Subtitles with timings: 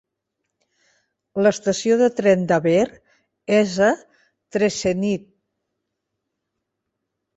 [1.47, 2.79] L'estació de tren d'Aber
[3.61, 3.91] és a
[4.57, 5.29] Trecenydd.